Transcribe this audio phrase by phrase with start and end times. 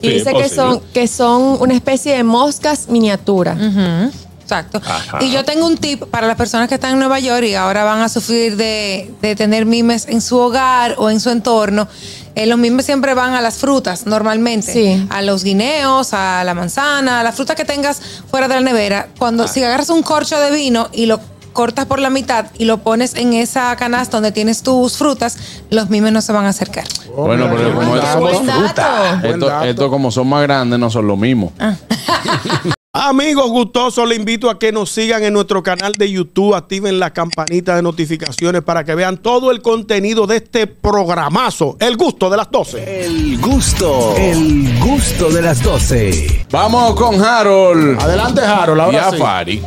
[0.00, 3.56] Y Sí, dice que son, que son una especie de moscas miniatura.
[4.42, 4.80] Exacto.
[4.84, 5.18] Ajá.
[5.20, 7.84] Y yo tengo un tip para las personas que están en Nueva York y ahora
[7.84, 11.86] van a sufrir de, de tener mimes en su hogar o en su entorno.
[12.34, 14.72] Eh, los mimes siempre van a las frutas, normalmente.
[14.72, 15.06] Sí.
[15.10, 19.08] A los guineos, a la manzana, a la fruta que tengas fuera de la nevera.
[19.18, 21.20] Cuando si agarras un corcho de vino y lo
[21.52, 25.36] cortas por la mitad y lo pones en esa canasta donde tienes tus frutas,
[25.70, 26.84] los mimes no se van a acercar.
[27.16, 31.52] Bueno, pero como Buen esto- como son más grandes, no son lo mismo.
[32.92, 37.12] Amigos gustosos, les invito a que nos sigan en nuestro canal de YouTube, activen la
[37.12, 42.36] campanita de notificaciones para que vean todo el contenido de este programazo, El Gusto de
[42.36, 43.04] las 12.
[43.06, 46.46] El gusto, el gusto de las 12.
[46.50, 49.16] Vamos con Harold Adelante, Harold, y ahora sí.
[49.16, 49.62] Afari.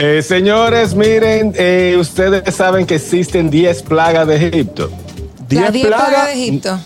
[0.00, 4.90] Eh, señores, miren, eh, ustedes saben que existen 10 plagas de Egipto.
[5.50, 6.78] Las 10 plagas de Egipto.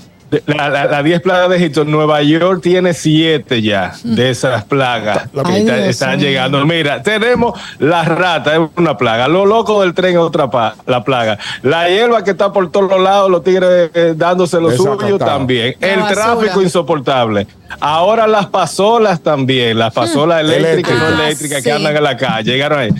[0.46, 5.28] La, la- las 10 plagas de Egipto, Nueva York tiene 7 ya de esas plagas
[5.34, 6.64] La- que está- están llegando.
[6.64, 9.28] Mira, tenemos la rata, es una plaga.
[9.28, 11.38] Lo loco del tren es otra pa- la plaga.
[11.62, 15.76] La hierba que está por todos lados, los tigres eh, dándose lo suyo también.
[15.80, 16.22] La El basura.
[16.24, 17.46] tráfico insoportable.
[17.80, 21.24] Ahora las pasolas también, las pasolas eléctricas y no Eléctricas.
[21.26, 21.76] eléctricas Ah, que sí.
[21.76, 22.50] andan en la calle.
[22.50, 22.90] Llegaron ahí.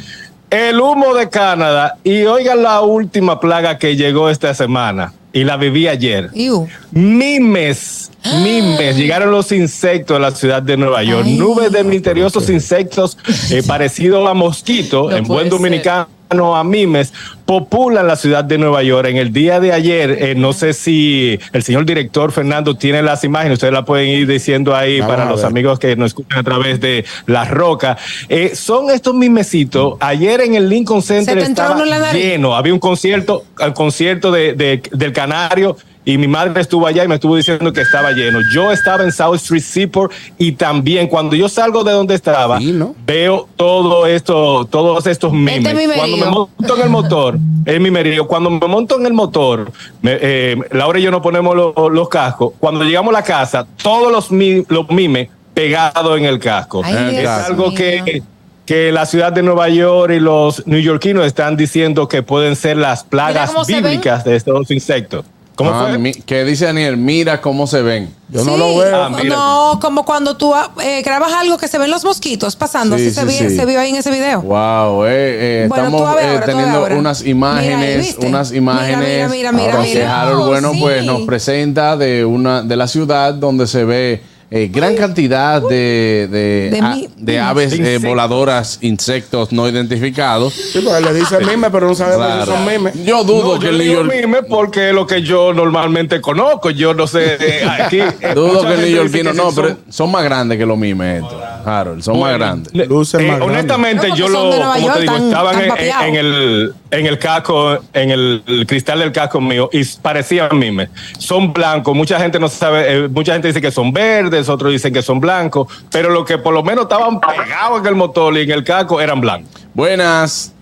[0.50, 1.96] El humo de Canadá.
[2.04, 5.12] Y oigan la última plaga que llegó esta semana.
[5.32, 6.30] Y la viví ayer.
[6.34, 6.68] Iu.
[6.90, 8.10] Mimes,
[8.42, 11.24] mimes, llegaron los insectos a la ciudad de Nueva York.
[11.26, 11.36] Ay.
[11.38, 13.16] Nubes de misteriosos insectos
[13.50, 15.50] eh, parecidos a mosquitos, No en buen ser.
[15.50, 16.08] dominicano
[16.40, 17.12] a mimes,
[17.46, 19.08] populan la ciudad de Nueva York.
[19.08, 23.24] En el día de ayer, eh, no sé si el señor director Fernando tiene las
[23.24, 26.42] imágenes, ustedes la pueden ir diciendo ahí Vamos para los amigos que nos escuchan a
[26.42, 27.96] través de La Roca.
[28.28, 29.94] Eh, son estos mimecitos.
[30.00, 31.74] Ayer en el Lincoln Center estaba
[32.12, 32.54] lleno.
[32.56, 35.76] Había un concierto, el concierto de, de- del Canario.
[36.04, 38.40] Y mi madre estuvo allá y me estuvo diciendo que estaba lleno.
[38.52, 42.72] Yo estaba en South Street Seaport y también cuando yo salgo de donde estaba, Sí,
[42.72, 42.96] ¿no?
[43.06, 45.58] veo todo esto, todos estos memes.
[45.58, 45.94] Este mimerío.
[45.96, 48.26] Cuando me monto en el motor, es mimerío.
[48.26, 49.70] Cuando me monto en el motor,
[50.00, 52.52] me- eh, Laura y yo nos ponemos lo- los cascos.
[52.58, 56.82] Cuando llegamos a la casa, todos los, mi- los mimes pegados en el casco.
[56.84, 57.76] Ay, es Dios algo mío.
[57.76, 58.22] que
[58.64, 63.02] que la ciudad de Nueva York y los neoyorquinos están diciendo que pueden ser las
[63.02, 65.24] plagas bíblicas de estos insectos.
[65.54, 65.98] ¿Cómo Ah, fue?
[65.98, 66.96] mi- ¿Qué dice Daniel?
[66.96, 68.12] Mira cómo se ven.
[68.30, 69.02] Yo no lo veo.
[69.04, 69.36] Ah, mira.
[69.36, 72.96] no, como cuando tú eh, grabas algo que se ven los mosquitos pasando.
[72.96, 73.56] Sí, así se, sí, vi- sí.
[73.56, 74.40] se vio ahí en ese video.
[74.40, 78.26] Wow, eh, eh, Bueno, estamos eh, ahora, teniendo unas Mira imágenes, ¿viste?
[78.26, 79.08] unas Mira, imágenes.
[79.08, 80.22] mira, mira, mira, que mira.
[80.22, 80.80] Harold, bueno, Sí.
[80.80, 84.22] pues nos presenta de una de la ciudad donde se ve
[84.54, 90.52] eh, gran cantidad de, de, De a- de aves De eh, voladoras, insectos no identificados.
[90.52, 92.52] Sí, porque le dice mime, pero no sabemos si Claro.
[92.52, 93.04] son mimes.
[93.04, 96.20] Yo dudo No, que yo el New York, mime porque es lo que yo normalmente
[96.20, 96.68] conozco.
[96.70, 97.36] Yo no sé.
[97.40, 100.66] eh, aquí, eh, dudo que el neoyorquino, no, sí pero son- son más grandes que
[100.66, 102.74] los mimes estos, Harold, son más grandes.
[102.74, 103.48] Le- Luces eh, más grandes.
[103.58, 107.18] honestamente, yo lo, como York, te digo, tan- estaban tan en, en el en el
[107.18, 110.90] casco, en el, el cristal del casco mío y parecían mimes.
[111.18, 111.94] Son blancos.
[111.96, 113.04] Mucha gente no sabe.
[113.04, 116.38] eh, mucha gente dice que son verdes, otros dicen que son blancos, pero lo que
[116.38, 119.66] por lo menos estaban pegados en el motor y en el casco eran blancos.
[119.74, 120.54] Buenas.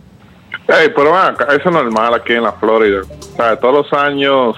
[0.68, 3.00] Ey, pero eso es normal aquí en la Florida.
[3.32, 4.54] O sea, todos los años,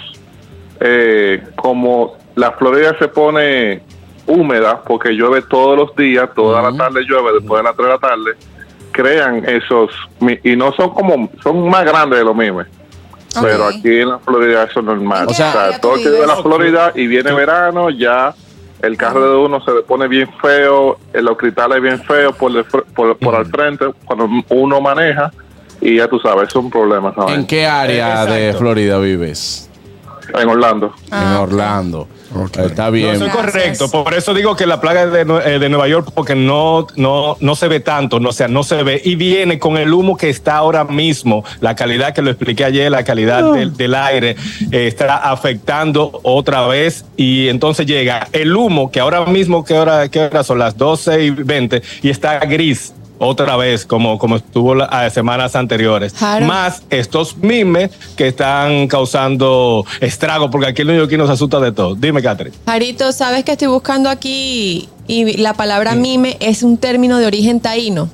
[0.80, 3.82] eh, como la Florida se pone
[4.26, 7.92] húmeda, porque llueve todos los días, toda la tarde llueve, después de las 3 de
[7.92, 8.30] la tarde,
[8.92, 9.90] crean esos,
[10.20, 12.66] mi- y no son como, son más grandes de los mismos.
[13.40, 13.74] Pero Ok.
[13.78, 15.22] aquí en la Florida eso es normal.
[15.24, 16.36] ¿En O sea, área tú todo el que vive en la?
[16.36, 18.34] Florida y viene verano, ya
[18.82, 22.50] el carro de uno se le pone bien feo, eh, los cristales bien feos por,
[22.50, 25.32] el fr- por, por al frente cuando uno maneja
[25.80, 27.14] y ya tú sabes, es un problema.
[27.14, 27.34] ¿sabes?
[27.36, 28.52] ¿En qué área de.
[28.54, 29.70] Florida vives?
[30.38, 30.86] En Orlando.
[31.06, 31.42] en Ah, ok.
[31.52, 32.08] Orlando.
[32.64, 33.14] Está No, bien.
[33.14, 33.78] eso es Gracias.
[33.78, 33.90] correcto.
[34.04, 37.36] Por eso digo que la plaga es de, eh, de Nueva York, porque no, no,
[37.40, 39.02] no se ve tanto, no, o sea, no se ve.
[39.04, 42.90] Y viene con el humo que está ahora mismo, la calidad que lo expliqué ayer,
[42.90, 44.36] la calidad del, del aire
[44.70, 47.04] eh, está afectando otra vez.
[47.18, 50.58] Y entonces llega el humo, que ahora mismo, ¿qué hora, qué hora son?
[50.58, 52.94] Las 12 y 20, y está gris.
[53.24, 56.12] Otra vez, como, como estuvo las semanas anteriores.
[56.12, 56.44] Claro.
[56.44, 61.94] Más estos mimes que están causando estragos, porque aquí el neoyorquino se asusta de todo.
[61.94, 62.56] Dime, Catherine.
[62.66, 67.60] Jarito, sabes que estoy buscando aquí y la palabra mime es un término de origen
[67.60, 68.08] taíno.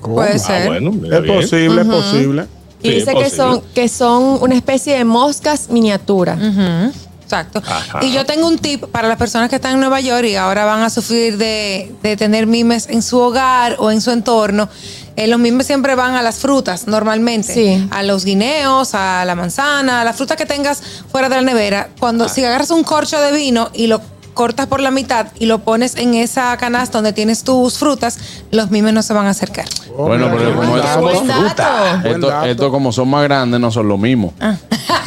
[0.00, 0.14] ¿Cómo?
[0.14, 0.66] Puede Ah, ser.
[0.68, 1.26] bueno, Es bien.
[1.40, 2.44] posible, es posible.
[2.82, 6.34] Y Sí, dice que son, que son una especie de moscas miniatura.
[6.34, 6.92] Ujú,
[7.28, 7.62] Exacto.
[8.00, 10.64] Y yo tengo un tip para las personas que están en Nueva York y ahora
[10.64, 14.68] van a sufrir de, de tener mimes en su hogar o en su entorno.
[15.16, 17.52] Eh, los mimes siempre van a las frutas normalmente.
[17.52, 17.88] Sí.
[17.90, 20.80] A los guineos, a la manzana, a las frutas que tengas
[21.10, 21.90] fuera de la nevera.
[21.98, 22.28] Cuando ah.
[22.28, 24.00] si agarras un corcho de vino y lo
[24.32, 28.16] cortas por la mitad y lo pones en esa canasta donde tienes tus frutas,
[28.52, 29.66] los mimes no se van a acercar.
[29.96, 34.32] bueno, pero como estos estos, esto como son más grandes, no son lo mismo.
[34.38, 34.54] Ah.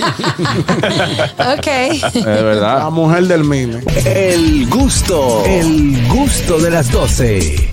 [1.57, 1.67] ok.
[1.67, 2.79] Es verdad.
[2.79, 3.81] La mujer del mime.
[4.05, 5.43] El gusto.
[5.45, 7.69] El gusto de las 12.